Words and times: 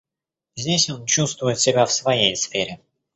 Здесь 0.55 0.89
он 0.89 1.05
чувствует 1.05 1.59
себя 1.59 1.85
в 1.85 1.91
своей 1.93 2.35
сфере. 2.35 2.79